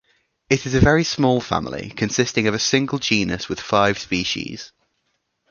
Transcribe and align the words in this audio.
It 0.49 0.65
is 0.65 0.73
a 0.73 0.79
very 0.79 1.03
small 1.03 1.39
family, 1.41 1.91
consisting 1.95 2.47
of 2.47 2.55
a 2.55 2.57
single 2.57 2.97
genus 2.97 3.47
with 3.47 3.59
five 3.59 3.99
species. 3.99 4.71